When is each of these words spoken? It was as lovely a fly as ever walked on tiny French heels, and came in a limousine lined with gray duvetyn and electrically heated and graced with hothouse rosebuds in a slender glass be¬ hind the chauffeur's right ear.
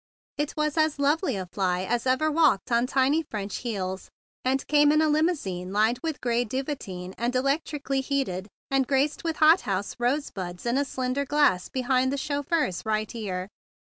It 0.39 0.55
was 0.57 0.77
as 0.79 0.97
lovely 0.97 1.35
a 1.35 1.45
fly 1.45 1.83
as 1.83 2.07
ever 2.07 2.31
walked 2.31 2.71
on 2.71 2.87
tiny 2.87 3.21
French 3.21 3.57
heels, 3.57 4.09
and 4.43 4.65
came 4.65 4.91
in 4.91 4.99
a 4.99 5.07
limousine 5.07 5.71
lined 5.71 5.99
with 6.01 6.21
gray 6.21 6.43
duvetyn 6.43 7.13
and 7.19 7.35
electrically 7.35 8.01
heated 8.01 8.47
and 8.71 8.87
graced 8.87 9.23
with 9.23 9.35
hothouse 9.37 9.95
rosebuds 9.99 10.65
in 10.65 10.79
a 10.79 10.85
slender 10.85 11.23
glass 11.23 11.69
be¬ 11.69 11.83
hind 11.85 12.11
the 12.11 12.17
chauffeur's 12.17 12.83
right 12.83 13.13
ear. 13.13 13.47